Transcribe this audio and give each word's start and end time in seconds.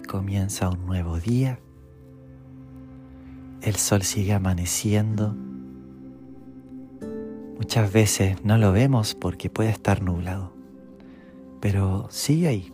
Comienza 0.00 0.68
un 0.68 0.86
nuevo 0.86 1.18
día. 1.18 1.60
El 3.62 3.74
sol 3.76 4.02
sigue 4.02 4.32
amaneciendo. 4.32 5.34
Muchas 7.56 7.92
veces 7.92 8.44
no 8.44 8.58
lo 8.58 8.72
vemos 8.72 9.14
porque 9.14 9.50
puede 9.50 9.70
estar 9.70 10.02
nublado, 10.02 10.52
pero 11.60 12.06
sigue 12.10 12.48
ahí, 12.48 12.72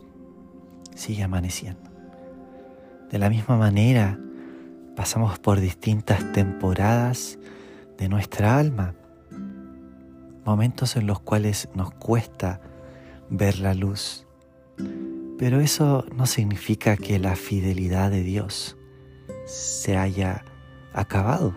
sigue 0.95 1.23
amaneciendo. 1.23 1.91
De 3.11 3.19
la 3.19 3.31
misma 3.31 3.57
manera, 3.57 4.19
pasamos 4.95 5.39
por 5.39 5.61
distintas 5.61 6.33
temporadas 6.33 7.39
de 7.99 8.09
nuestra 8.09 8.59
alma, 8.59 8.95
momentos 10.45 10.97
en 10.97 11.07
los 11.07 11.21
cuales 11.21 11.69
nos 11.75 11.91
cuesta 11.93 12.61
ver 13.31 13.59
la 13.59 13.75
luz, 13.75 14.27
pero 15.39 15.61
eso 15.61 16.07
no 16.15 16.27
significa 16.27 16.97
que 16.97 17.19
la 17.19 17.37
fidelidad 17.37 18.11
de 18.11 18.23
Dios 18.23 18.77
se 19.47 19.97
haya 19.97 20.45
acabado. 20.93 21.55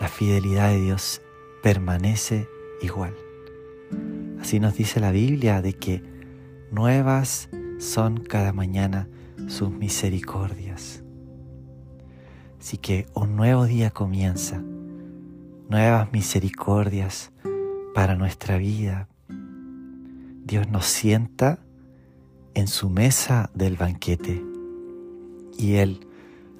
La 0.00 0.08
fidelidad 0.08 0.70
de 0.70 0.80
Dios 0.80 1.22
permanece 1.62 2.48
igual. 2.82 3.14
Así 4.40 4.60
nos 4.60 4.76
dice 4.76 5.00
la 5.00 5.12
Biblia 5.12 5.62
de 5.62 5.72
que 5.72 6.02
nuevas 6.70 7.48
son 7.78 8.18
cada 8.18 8.52
mañana 8.52 9.08
sus 9.46 9.70
misericordias. 9.70 11.02
Así 12.60 12.76
que 12.76 13.06
un 13.14 13.36
nuevo 13.36 13.66
día 13.66 13.90
comienza, 13.90 14.62
nuevas 15.68 16.12
misericordias 16.12 17.32
para 17.94 18.16
nuestra 18.16 18.58
vida. 18.58 19.08
Dios 20.44 20.68
nos 20.68 20.86
sienta 20.86 21.60
en 22.58 22.66
su 22.66 22.90
mesa 22.90 23.50
del 23.54 23.76
banquete 23.76 24.42
y 25.56 25.76
Él 25.76 26.08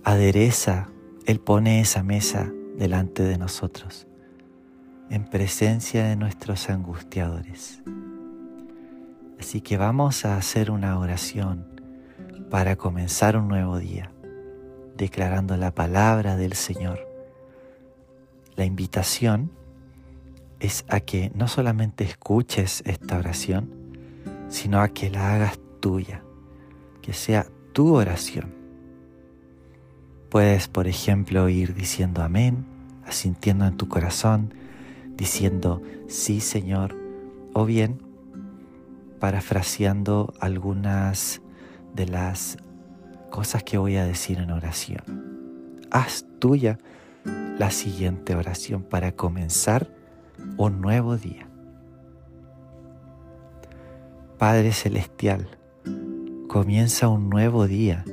adereza, 0.04 0.90
Él 1.26 1.40
pone 1.40 1.80
esa 1.80 2.04
mesa 2.04 2.52
delante 2.76 3.24
de 3.24 3.36
nosotros, 3.36 4.06
en 5.10 5.24
presencia 5.24 6.04
de 6.04 6.14
nuestros 6.14 6.70
angustiadores. 6.70 7.82
Así 9.40 9.60
que 9.60 9.76
vamos 9.76 10.24
a 10.24 10.36
hacer 10.36 10.70
una 10.70 10.96
oración 11.00 11.66
para 12.48 12.76
comenzar 12.76 13.36
un 13.36 13.48
nuevo 13.48 13.76
día, 13.78 14.12
declarando 14.96 15.56
la 15.56 15.74
palabra 15.74 16.36
del 16.36 16.52
Señor. 16.52 17.00
La 18.54 18.64
invitación 18.64 19.50
es 20.60 20.84
a 20.88 21.00
que 21.00 21.32
no 21.34 21.48
solamente 21.48 22.04
escuches 22.04 22.84
esta 22.86 23.18
oración, 23.18 23.68
sino 24.48 24.80
a 24.80 24.90
que 24.90 25.10
la 25.10 25.34
hagas 25.34 25.58
tuya, 25.80 26.22
que 27.02 27.12
sea 27.12 27.46
tu 27.72 27.94
oración. 27.94 28.54
Puedes, 30.28 30.68
por 30.68 30.86
ejemplo, 30.88 31.48
ir 31.48 31.74
diciendo 31.74 32.22
amén, 32.22 32.66
asintiendo 33.06 33.66
en 33.66 33.76
tu 33.76 33.88
corazón, 33.88 34.52
diciendo 35.16 35.82
sí 36.06 36.40
Señor, 36.40 36.96
o 37.54 37.64
bien 37.64 38.02
parafraseando 39.18 40.32
algunas 40.40 41.42
de 41.94 42.06
las 42.06 42.58
cosas 43.30 43.62
que 43.62 43.78
voy 43.78 43.96
a 43.96 44.04
decir 44.04 44.38
en 44.38 44.50
oración. 44.50 45.78
Haz 45.90 46.24
tuya 46.38 46.78
la 47.58 47.70
siguiente 47.70 48.34
oración 48.34 48.82
para 48.82 49.12
comenzar 49.12 49.90
un 50.56 50.80
nuevo 50.80 51.16
día. 51.16 51.48
Padre 54.38 54.72
Celestial, 54.72 55.57
comienza 56.48 57.08
un 57.08 57.28
nuevo 57.28 57.66
día 57.66 58.06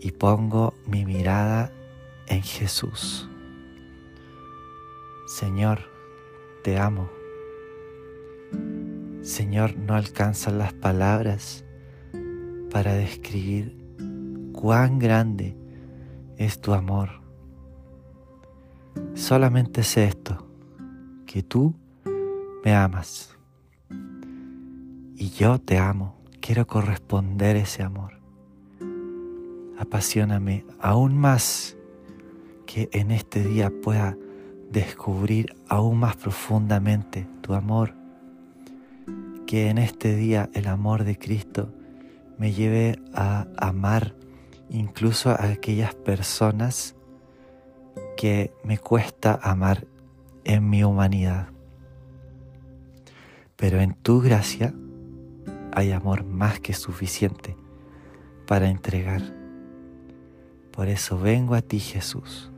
y 0.00 0.12
pongo 0.12 0.74
mi 0.86 1.04
mirada 1.04 1.72
en 2.28 2.40
Jesús. 2.40 3.28
Señor, 5.26 5.80
te 6.62 6.78
amo. 6.78 7.10
Señor, 9.22 9.76
no 9.76 9.94
alcanzan 9.94 10.58
las 10.58 10.72
palabras 10.72 11.64
para 12.70 12.94
describir 12.94 13.76
cuán 14.52 15.00
grande 15.00 15.56
es 16.36 16.60
tu 16.60 16.74
amor. 16.74 17.10
Solamente 19.14 19.82
sé 19.82 20.04
esto, 20.04 20.46
que 21.26 21.42
tú 21.42 21.74
me 22.64 22.72
amas 22.72 23.36
y 25.16 25.30
yo 25.30 25.58
te 25.58 25.76
amo 25.76 26.15
quiero 26.46 26.68
corresponder 26.68 27.56
ese 27.56 27.82
amor. 27.82 28.20
Apasioname 29.80 30.64
aún 30.78 31.18
más 31.18 31.76
que 32.66 32.88
en 32.92 33.10
este 33.10 33.42
día 33.42 33.72
pueda 33.82 34.16
descubrir 34.70 35.56
aún 35.66 35.98
más 35.98 36.14
profundamente 36.14 37.26
tu 37.40 37.54
amor. 37.54 37.94
Que 39.44 39.70
en 39.70 39.78
este 39.78 40.14
día 40.14 40.48
el 40.54 40.68
amor 40.68 41.02
de 41.02 41.18
Cristo 41.18 41.74
me 42.38 42.52
lleve 42.52 43.00
a 43.12 43.48
amar 43.56 44.14
incluso 44.70 45.30
a 45.30 45.46
aquellas 45.46 45.96
personas 45.96 46.94
que 48.16 48.52
me 48.62 48.78
cuesta 48.78 49.36
amar 49.42 49.84
en 50.44 50.70
mi 50.70 50.84
humanidad. 50.84 51.48
Pero 53.56 53.80
en 53.80 53.94
tu 53.94 54.20
gracia, 54.20 54.72
hay 55.76 55.92
amor 55.92 56.24
más 56.24 56.58
que 56.58 56.72
suficiente 56.72 57.54
para 58.46 58.70
entregar. 58.70 59.20
Por 60.72 60.88
eso 60.88 61.18
vengo 61.18 61.54
a 61.54 61.60
ti 61.60 61.80
Jesús, 61.80 62.50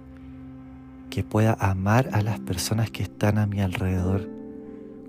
que 1.10 1.24
pueda 1.24 1.54
amar 1.58 2.10
a 2.12 2.22
las 2.22 2.38
personas 2.38 2.92
que 2.92 3.02
están 3.02 3.38
a 3.38 3.46
mi 3.48 3.60
alrededor 3.60 4.28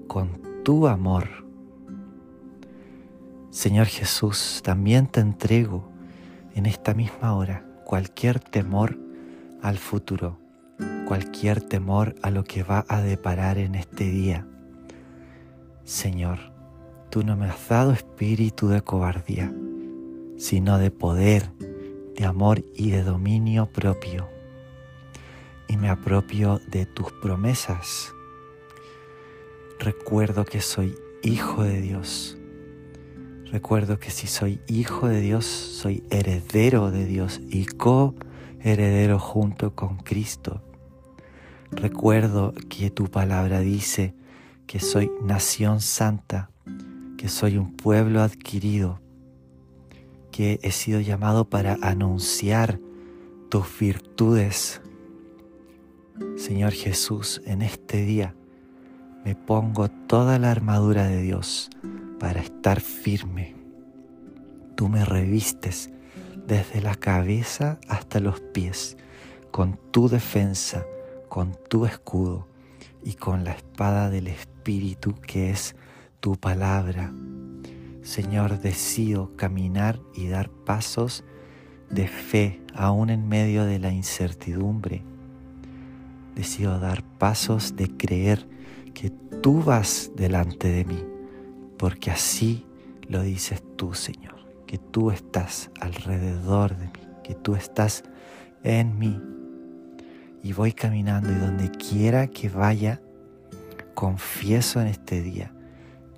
con 0.07 0.41
tu 0.63 0.87
amor. 0.87 1.27
Señor 3.51 3.85
Jesús, 3.85 4.61
también 4.63 5.05
te 5.05 5.19
entrego 5.19 5.87
en 6.55 6.65
esta 6.65 6.95
misma 6.95 7.35
hora 7.35 7.63
cualquier 7.85 8.39
temor 8.39 8.97
al 9.61 9.77
futuro, 9.77 10.39
cualquier 11.07 11.61
temor 11.61 12.15
a 12.23 12.31
lo 12.31 12.43
que 12.43 12.63
va 12.63 12.85
a 12.89 13.01
deparar 13.01 13.59
en 13.59 13.75
este 13.75 14.05
día. 14.05 14.47
Señor, 15.83 16.58
Tú 17.09 17.23
no 17.23 17.35
me 17.35 17.47
has 17.47 17.67
dado 17.67 17.91
espíritu 17.91 18.67
de 18.67 18.83
cobardía, 18.83 19.51
sino 20.37 20.77
de 20.77 20.91
poder, 20.91 21.49
de 22.15 22.25
amor 22.25 22.63
y 22.75 22.91
de 22.91 23.01
dominio 23.01 23.65
propio. 23.65 24.29
Y 25.67 25.77
me 25.77 25.89
apropio 25.89 26.59
de 26.67 26.85
tus 26.85 27.11
promesas. 27.13 28.13
Recuerdo 29.79 30.45
que 30.45 30.61
soy 30.61 30.95
hijo 31.23 31.63
de 31.63 31.81
Dios. 31.81 32.37
Recuerdo 33.51 33.99
que 33.99 34.11
si 34.11 34.27
soy 34.27 34.61
hijo 34.67 35.07
de 35.07 35.19
Dios, 35.19 35.45
soy 35.45 36.03
heredero 36.11 36.91
de 36.91 37.07
Dios 37.07 37.41
y 37.49 37.65
co-heredero 37.65 39.17
junto 39.17 39.73
con 39.73 39.97
Cristo. 39.97 40.61
Recuerdo 41.71 42.53
que 42.69 42.91
tu 42.91 43.07
palabra 43.07 43.61
dice 43.61 44.13
que 44.67 44.79
soy 44.79 45.11
nación 45.23 45.81
santa 45.81 46.51
que 47.19 47.27
soy 47.27 47.57
un 47.57 47.75
pueblo 47.75 48.21
adquirido, 48.21 49.01
que 50.31 50.57
he 50.63 50.71
sido 50.71 51.01
llamado 51.01 51.49
para 51.49 51.77
anunciar 51.81 52.79
tus 53.49 53.77
virtudes. 53.77 54.79
Señor 56.37 56.71
Jesús, 56.71 57.41
en 57.45 57.61
este 57.61 58.05
día 58.05 58.35
me 59.25 59.35
pongo 59.35 59.89
toda 59.89 60.39
la 60.39 60.49
armadura 60.49 61.07
de 61.07 61.21
Dios 61.21 61.69
para 62.21 62.39
estar 62.39 62.79
firme. 62.79 63.53
Tú 64.75 64.87
me 64.87 65.03
revistes 65.03 65.89
desde 66.47 66.79
la 66.79 66.95
cabeza 66.95 67.81
hasta 67.89 68.21
los 68.21 68.39
pies 68.39 68.95
con 69.51 69.77
tu 69.91 70.07
defensa, 70.07 70.85
con 71.27 71.57
tu 71.67 71.85
escudo 71.85 72.47
y 73.03 73.15
con 73.15 73.43
la 73.43 73.51
espada 73.51 74.09
del 74.09 74.27
Espíritu 74.27 75.15
que 75.15 75.49
es 75.49 75.75
tu 76.19 76.35
palabra. 76.35 77.13
Señor, 78.01 78.59
decido 78.59 79.35
caminar 79.35 79.99
y 80.15 80.27
dar 80.27 80.49
pasos 80.49 81.23
de 81.89 82.07
fe 82.07 82.61
aún 82.73 83.09
en 83.09 83.27
medio 83.27 83.65
de 83.65 83.79
la 83.79 83.91
incertidumbre. 83.91 85.03
Decido 86.35 86.79
dar 86.79 87.03
pasos 87.03 87.75
de 87.75 87.95
creer 87.95 88.47
que 88.93 89.09
tú 89.41 89.63
vas 89.63 90.11
delante 90.15 90.69
de 90.69 90.85
mí, 90.85 91.03
porque 91.77 92.11
así 92.11 92.65
lo 93.07 93.21
dices 93.21 93.63
tú, 93.75 93.93
Señor, 93.93 94.35
que 94.65 94.77
tú 94.77 95.11
estás 95.11 95.71
alrededor 95.79 96.75
de 96.77 96.85
mí, 96.85 97.07
que 97.23 97.35
tú 97.35 97.55
estás 97.55 98.03
en 98.63 98.97
mí. 98.97 99.19
Y 100.41 100.53
voy 100.53 100.71
caminando 100.71 101.31
y 101.31 101.35
donde 101.35 101.69
quiera 101.69 102.27
que 102.27 102.49
vaya, 102.49 103.01
confieso 103.93 104.79
en 104.79 104.87
este 104.87 105.21
día 105.21 105.53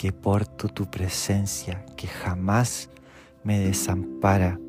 que 0.02 0.12
porto 0.12 0.68
tu 0.68 0.90
presencia 0.90 1.86
que 1.96 2.08
jamás 2.08 2.90
me 3.44 3.60
desampara 3.60 4.60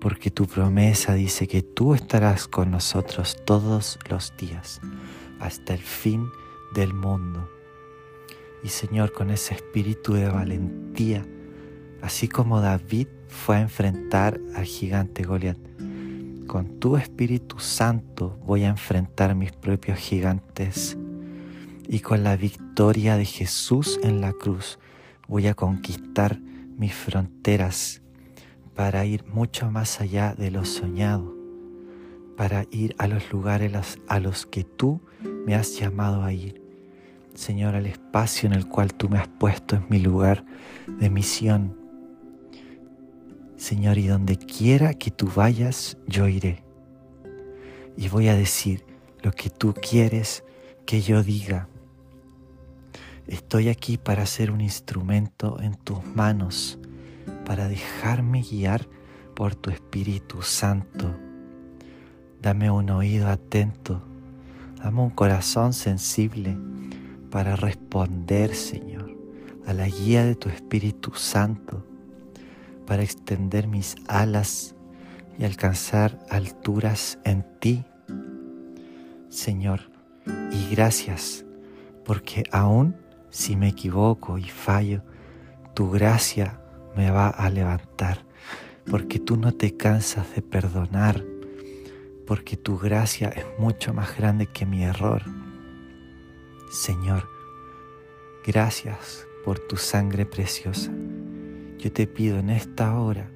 porque 0.00 0.30
tu 0.30 0.46
promesa 0.46 1.12
dice 1.12 1.46
que 1.46 1.60
tú 1.60 1.92
estarás 1.92 2.48
con 2.48 2.70
nosotros 2.70 3.36
todos 3.44 3.98
los 4.08 4.34
días, 4.38 4.80
hasta 5.38 5.74
el 5.74 5.82
fin 5.82 6.30
del 6.74 6.94
mundo. 6.94 7.46
Y 8.64 8.68
Señor, 8.68 9.12
con 9.12 9.28
ese 9.30 9.52
espíritu 9.52 10.14
de 10.14 10.30
valentía, 10.30 11.26
así 12.00 12.26
como 12.26 12.62
David 12.62 13.08
fue 13.28 13.56
a 13.56 13.60
enfrentar 13.60 14.40
al 14.54 14.64
gigante 14.64 15.24
Goliat, 15.24 15.58
con 16.46 16.80
tu 16.80 16.96
Espíritu 16.96 17.58
Santo 17.58 18.38
voy 18.46 18.64
a 18.64 18.68
enfrentar 18.68 19.34
mis 19.34 19.52
propios 19.52 19.98
gigantes 19.98 20.96
y 21.92 22.00
con 22.00 22.22
la 22.22 22.36
victoria 22.36 23.16
de 23.16 23.24
Jesús 23.24 23.98
en 24.04 24.20
la 24.20 24.32
cruz 24.32 24.78
voy 25.26 25.48
a 25.48 25.54
conquistar 25.54 26.38
mis 26.38 26.94
fronteras 26.94 28.00
para 28.76 29.04
ir 29.04 29.24
mucho 29.26 29.72
más 29.72 30.00
allá 30.00 30.36
de 30.38 30.52
lo 30.52 30.64
soñado, 30.64 31.34
para 32.36 32.64
ir 32.70 32.94
a 32.98 33.08
los 33.08 33.32
lugares 33.32 33.98
a 34.06 34.20
los 34.20 34.46
que 34.46 34.62
tú 34.62 35.00
me 35.44 35.56
has 35.56 35.76
llamado 35.80 36.22
a 36.22 36.32
ir. 36.32 36.62
Señor, 37.34 37.74
al 37.74 37.86
espacio 37.86 38.46
en 38.46 38.52
el 38.52 38.68
cual 38.68 38.94
tú 38.94 39.08
me 39.08 39.18
has 39.18 39.28
puesto 39.28 39.74
en 39.74 39.86
mi 39.88 39.98
lugar 39.98 40.44
de 40.86 41.10
misión. 41.10 41.76
Señor, 43.56 43.98
y 43.98 44.06
donde 44.06 44.38
quiera 44.38 44.94
que 44.94 45.10
tú 45.10 45.28
vayas, 45.34 45.96
yo 46.06 46.28
iré. 46.28 46.62
Y 47.96 48.08
voy 48.08 48.28
a 48.28 48.36
decir 48.36 48.84
lo 49.22 49.32
que 49.32 49.50
tú 49.50 49.74
quieres 49.74 50.44
que 50.86 51.02
yo 51.02 51.24
diga. 51.24 51.69
Estoy 53.30 53.68
aquí 53.68 53.96
para 53.96 54.26
ser 54.26 54.50
un 54.50 54.60
instrumento 54.60 55.60
en 55.60 55.76
tus 55.76 56.04
manos 56.04 56.80
para 57.46 57.68
dejarme 57.68 58.42
guiar 58.42 58.88
por 59.36 59.54
tu 59.54 59.70
Espíritu 59.70 60.42
Santo. 60.42 61.14
Dame 62.42 62.72
un 62.72 62.90
oído 62.90 63.28
atento, 63.28 64.02
dame 64.82 65.02
un 65.02 65.10
corazón 65.10 65.74
sensible 65.74 66.56
para 67.30 67.54
responder, 67.54 68.52
Señor, 68.56 69.16
a 69.64 69.74
la 69.74 69.86
guía 69.86 70.24
de 70.24 70.34
tu 70.34 70.48
Espíritu 70.48 71.12
Santo, 71.14 71.86
para 72.84 73.04
extender 73.04 73.68
mis 73.68 73.94
alas 74.08 74.74
y 75.38 75.44
alcanzar 75.44 76.18
alturas 76.30 77.20
en 77.24 77.46
ti. 77.60 77.84
Señor, 79.28 79.82
y 80.50 80.74
gracias, 80.74 81.44
porque 82.04 82.42
aún 82.50 82.96
si 83.30 83.56
me 83.56 83.68
equivoco 83.68 84.38
y 84.38 84.44
fallo, 84.44 85.02
tu 85.74 85.90
gracia 85.90 86.60
me 86.96 87.10
va 87.10 87.28
a 87.28 87.48
levantar, 87.48 88.26
porque 88.90 89.18
tú 89.18 89.36
no 89.36 89.52
te 89.52 89.76
cansas 89.76 90.34
de 90.34 90.42
perdonar, 90.42 91.24
porque 92.26 92.56
tu 92.56 92.78
gracia 92.78 93.28
es 93.28 93.46
mucho 93.58 93.94
más 93.94 94.16
grande 94.16 94.46
que 94.46 94.66
mi 94.66 94.84
error. 94.84 95.22
Señor, 96.70 97.28
gracias 98.46 99.26
por 99.44 99.58
tu 99.58 99.76
sangre 99.76 100.26
preciosa. 100.26 100.92
Yo 101.78 101.92
te 101.92 102.06
pido 102.06 102.38
en 102.38 102.50
esta 102.50 102.98
hora 102.98 103.30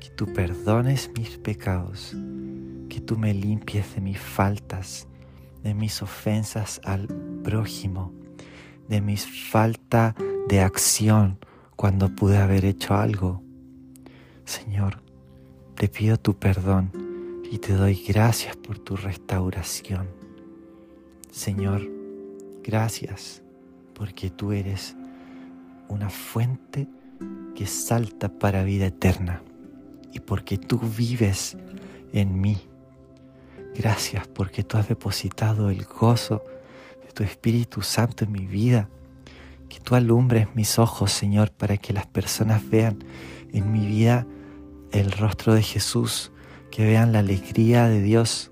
que 0.00 0.10
tú 0.10 0.32
perdones 0.32 1.10
mis 1.16 1.38
pecados, 1.38 2.16
que 2.88 3.00
tú 3.00 3.16
me 3.16 3.32
limpies 3.32 3.94
de 3.94 4.00
mis 4.00 4.18
faltas, 4.18 5.06
de 5.62 5.74
mis 5.74 6.02
ofensas 6.02 6.80
al 6.84 7.06
prójimo, 7.44 8.12
de 8.90 9.00
mis 9.00 9.24
falta 9.24 10.16
de 10.48 10.60
acción 10.60 11.38
cuando 11.76 12.14
pude 12.14 12.38
haber 12.38 12.64
hecho 12.64 12.94
algo. 12.94 13.40
Señor, 14.44 15.00
te 15.76 15.88
pido 15.88 16.16
tu 16.16 16.36
perdón 16.36 16.90
y 17.50 17.58
te 17.58 17.72
doy 17.72 17.94
gracias 18.06 18.56
por 18.56 18.80
tu 18.80 18.96
restauración. 18.96 20.08
Señor, 21.30 21.88
gracias 22.64 23.42
porque 23.94 24.28
tú 24.28 24.50
eres 24.50 24.96
una 25.88 26.10
fuente 26.10 26.88
que 27.54 27.68
salta 27.68 28.28
para 28.28 28.64
vida 28.64 28.86
eterna 28.86 29.40
y 30.12 30.18
porque 30.18 30.58
tú 30.58 30.80
vives 30.80 31.56
en 32.12 32.40
mí. 32.40 32.58
Gracias 33.76 34.26
porque 34.26 34.64
tú 34.64 34.78
has 34.78 34.88
depositado 34.88 35.70
el 35.70 35.84
gozo 35.84 36.42
tu 37.10 37.22
Espíritu 37.22 37.82
Santo 37.82 38.24
en 38.24 38.32
mi 38.32 38.46
vida 38.46 38.88
que 39.70 39.78
tú 39.78 39.94
alumbres 39.94 40.48
mis 40.54 40.78
ojos, 40.78 41.12
Señor, 41.12 41.52
para 41.52 41.78
que 41.78 41.94
las 41.94 42.06
personas 42.06 42.68
vean 42.68 42.98
en 43.52 43.72
mi 43.72 43.86
vida 43.86 44.26
el 44.90 45.12
rostro 45.12 45.54
de 45.54 45.62
Jesús, 45.62 46.32
que 46.70 46.84
vean 46.84 47.12
la 47.12 47.20
alegría 47.20 47.88
de 47.88 48.02
Dios. 48.02 48.50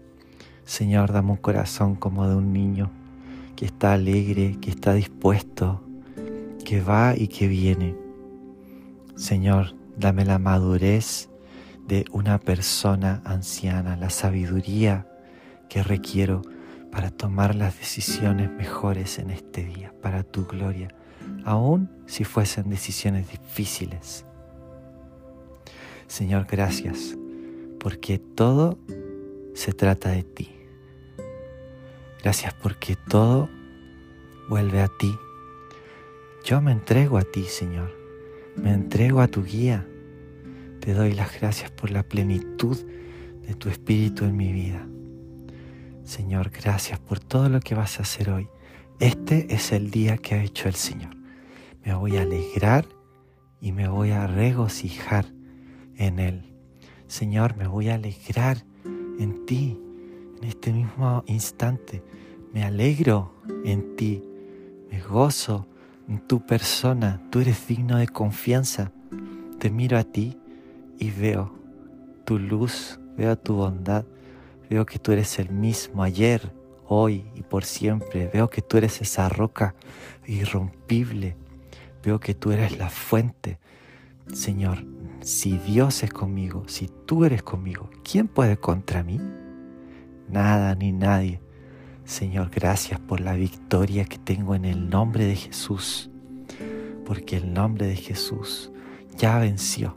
Señor, 0.64 1.12
dame 1.12 1.32
un 1.32 1.36
corazón 1.36 1.96
como 1.96 2.28
de 2.28 2.36
un 2.36 2.52
niño, 2.52 2.90
que 3.56 3.66
está 3.66 3.92
alegre, 3.92 4.58
que 4.60 4.70
está 4.70 4.94
dispuesto, 4.94 5.82
que 6.64 6.80
va 6.80 7.16
y 7.16 7.26
que 7.26 7.48
viene. 7.48 7.96
Señor, 9.16 9.74
dame 9.96 10.24
la 10.24 10.38
madurez 10.38 11.28
de 11.88 12.04
una 12.12 12.38
persona 12.38 13.22
anciana, 13.24 13.96
la 13.96 14.10
sabiduría 14.10 15.08
que 15.68 15.82
requiero 15.82 16.42
para 16.90 17.10
tomar 17.10 17.54
las 17.54 17.78
decisiones 17.78 18.50
mejores 18.50 19.18
en 19.18 19.30
este 19.30 19.64
día, 19.64 19.92
para 20.00 20.22
tu 20.22 20.46
gloria 20.46 20.88
aun 21.44 21.88
si 22.06 22.24
fuesen 22.24 22.70
decisiones 22.70 23.30
difíciles. 23.30 24.24
Señor, 26.06 26.46
gracias, 26.50 27.16
porque 27.80 28.18
todo 28.18 28.78
se 29.54 29.72
trata 29.72 30.10
de 30.10 30.22
ti. 30.22 30.50
Gracias 32.22 32.54
porque 32.54 32.96
todo 33.08 33.48
vuelve 34.48 34.80
a 34.80 34.88
ti. 34.98 35.14
Yo 36.44 36.60
me 36.60 36.72
entrego 36.72 37.18
a 37.18 37.22
ti, 37.22 37.44
Señor. 37.44 37.92
Me 38.56 38.72
entrego 38.72 39.20
a 39.20 39.28
tu 39.28 39.44
guía. 39.44 39.86
Te 40.80 40.94
doy 40.94 41.12
las 41.12 41.38
gracias 41.38 41.70
por 41.70 41.90
la 41.90 42.02
plenitud 42.02 42.76
de 43.46 43.54
tu 43.54 43.68
espíritu 43.68 44.24
en 44.24 44.36
mi 44.36 44.52
vida. 44.52 44.86
Señor, 46.08 46.50
gracias 46.50 46.98
por 46.98 47.20
todo 47.20 47.48
lo 47.48 47.60
que 47.60 47.74
vas 47.74 47.98
a 47.98 48.02
hacer 48.02 48.30
hoy. 48.30 48.48
Este 48.98 49.54
es 49.54 49.72
el 49.72 49.90
día 49.90 50.16
que 50.18 50.34
ha 50.34 50.42
hecho 50.42 50.68
el 50.68 50.74
Señor 50.74 51.18
me 51.88 51.94
voy 51.94 52.18
a 52.18 52.22
alegrar 52.22 52.84
y 53.62 53.72
me 53.72 53.88
voy 53.88 54.10
a 54.10 54.26
regocijar 54.26 55.24
en 55.96 56.18
Él. 56.18 56.42
Señor, 57.06 57.56
me 57.56 57.66
voy 57.66 57.88
a 57.88 57.94
alegrar 57.94 58.62
en 59.18 59.46
ti 59.46 59.80
en 60.36 60.44
este 60.46 60.70
mismo 60.70 61.24
instante. 61.26 62.02
Me 62.52 62.62
alegro 62.62 63.32
en 63.64 63.96
ti, 63.96 64.22
me 64.90 65.00
gozo 65.00 65.66
en 66.08 66.20
tu 66.20 66.44
persona. 66.44 67.22
Tú 67.30 67.40
eres 67.40 67.66
digno 67.66 67.96
de 67.96 68.08
confianza. 68.08 68.92
Te 69.58 69.70
miro 69.70 69.96
a 69.96 70.04
ti 70.04 70.36
y 70.98 71.10
veo 71.10 71.54
tu 72.26 72.38
luz, 72.38 73.00
veo 73.16 73.38
tu 73.38 73.54
bondad, 73.54 74.04
veo 74.68 74.86
que 74.86 74.98
tú 74.98 75.12
eres 75.12 75.38
el 75.38 75.50
mismo 75.50 76.02
ayer, 76.02 76.52
hoy 76.86 77.24
y 77.34 77.42
por 77.42 77.64
siempre. 77.64 78.30
Veo 78.32 78.48
que 78.48 78.62
tú 78.62 78.76
eres 78.76 79.00
esa 79.00 79.28
roca 79.28 79.74
irrompible 80.26 81.36
Veo 82.02 82.20
que 82.20 82.34
tú 82.34 82.52
eres 82.52 82.78
la 82.78 82.88
fuente. 82.88 83.58
Señor, 84.32 84.84
si 85.20 85.58
Dios 85.58 86.02
es 86.02 86.12
conmigo, 86.12 86.64
si 86.66 86.88
tú 87.06 87.24
eres 87.24 87.42
conmigo, 87.42 87.90
¿quién 88.04 88.28
puede 88.28 88.56
contra 88.56 89.02
mí? 89.02 89.20
Nada 90.28 90.74
ni 90.74 90.92
nadie. 90.92 91.40
Señor, 92.04 92.50
gracias 92.50 93.00
por 93.00 93.20
la 93.20 93.34
victoria 93.34 94.04
que 94.04 94.18
tengo 94.18 94.54
en 94.54 94.64
el 94.64 94.88
nombre 94.88 95.24
de 95.24 95.36
Jesús, 95.36 96.10
porque 97.04 97.36
el 97.36 97.52
nombre 97.52 97.86
de 97.86 97.96
Jesús 97.96 98.70
ya 99.16 99.38
venció. 99.38 99.96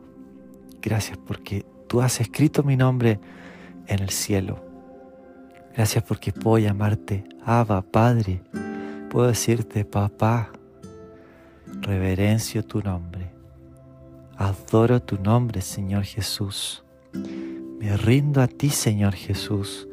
Gracias 0.81 1.17
porque 1.17 1.65
tú 1.87 2.01
has 2.01 2.19
escrito 2.19 2.63
mi 2.63 2.75
nombre 2.75 3.19
en 3.91 4.03
el 4.03 4.09
cielo. 4.09 4.63
Gracias 5.75 6.03
porque 6.03 6.31
puedo 6.31 6.57
llamarte 6.57 7.23
Abba, 7.45 7.81
Padre. 7.81 8.41
Puedo 9.09 9.27
decirte 9.27 9.85
papá, 9.85 10.51
reverencio 11.81 12.63
tu 12.63 12.81
nombre. 12.81 13.31
Adoro 14.37 15.01
tu 15.01 15.17
nombre, 15.17 15.61
Señor 15.61 16.03
Jesús. 16.03 16.83
Me 17.79 17.95
rindo 17.97 18.41
a 18.41 18.47
ti, 18.47 18.69
Señor 18.69 19.13
Jesús. 19.13 19.87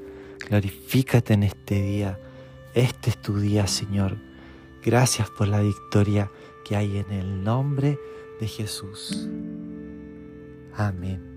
Glorifícate 0.49 1.35
en 1.35 1.43
este 1.43 1.83
día. 1.83 2.19
Este 2.75 3.11
es 3.11 3.21
tu 3.21 3.39
día, 3.39 3.67
Señor. 3.67 4.17
Gracias 4.85 5.29
por 5.31 5.49
la 5.49 5.61
victoria 5.61 6.31
que 6.65 6.77
hay 6.77 6.99
en 6.99 7.11
el 7.11 7.43
nombre 7.43 7.99
de 8.41 8.47
Jesús. 8.47 9.29
Amén. 10.75 11.28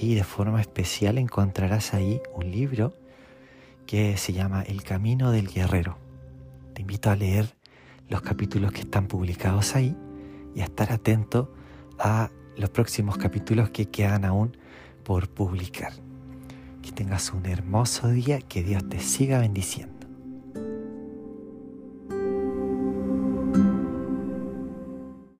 y 0.00 0.14
de 0.14 0.24
forma 0.24 0.62
especial 0.62 1.18
encontrarás 1.18 1.92
ahí 1.92 2.22
un 2.34 2.50
libro 2.50 2.94
que 3.86 4.16
se 4.16 4.32
llama 4.32 4.62
El 4.62 4.82
Camino 4.82 5.30
del 5.30 5.48
Guerrero. 5.48 5.98
Te 6.72 6.80
invito 6.80 7.10
a 7.10 7.16
leer 7.16 7.54
los 8.08 8.22
capítulos 8.22 8.72
que 8.72 8.80
están 8.80 9.08
publicados 9.08 9.76
ahí 9.76 9.94
y 10.54 10.62
a 10.62 10.64
estar 10.64 10.90
atento 10.90 11.52
a 11.98 12.30
los 12.56 12.70
próximos 12.70 13.18
capítulos 13.18 13.68
que 13.68 13.90
quedan 13.90 14.24
aún 14.24 14.56
por 15.04 15.28
publicar. 15.28 15.92
Que 16.82 16.92
tengas 16.92 17.30
un 17.34 17.44
hermoso 17.44 18.08
día, 18.08 18.40
que 18.40 18.62
Dios 18.62 18.88
te 18.88 19.00
siga 19.00 19.38
bendiciendo. 19.38 19.99